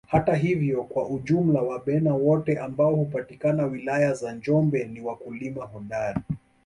Hata 0.07 0.35
hivyo 0.35 0.83
kwa 0.83 1.09
ujumla 1.09 1.61
Wabena 1.61 2.13
wote 2.15 2.59
ambao 2.59 2.95
hupatikana 2.95 3.65
wilaya 3.65 4.13
za 4.13 4.31
Njombe 4.33 4.83
ni 4.85 5.01
wakulima 5.01 5.65
hodari 5.65 6.21